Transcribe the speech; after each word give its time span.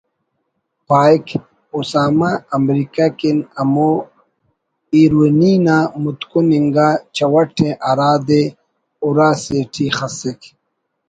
پاہک 0.87 1.25
”اسامہ 1.77 2.31
امریکہ 2.57 3.05
کن 3.17 3.37
ہمو 3.59 3.89
ہیروئنی 4.91 5.53
نا 5.65 5.77
متکن 6.01 6.47
انگا 6.57 6.89
چوٹءِ 7.15 7.69
ہرادے 7.89 8.41
اُرا 9.03 9.29
سے 9.43 9.57
ٹی 9.73 9.85
خسک 9.97 10.39